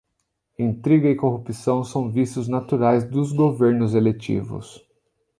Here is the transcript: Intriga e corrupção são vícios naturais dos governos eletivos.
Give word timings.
Intriga 0.57 1.07
e 1.09 1.13
corrupção 1.15 1.83
são 1.83 2.09
vícios 2.09 2.47
naturais 2.47 3.07
dos 3.07 3.31
governos 3.31 3.93
eletivos. 3.93 4.81